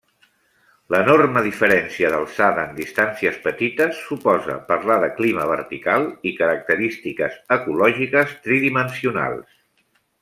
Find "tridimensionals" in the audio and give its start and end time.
8.49-9.55